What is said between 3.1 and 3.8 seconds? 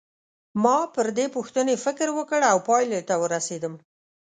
ورسېدم.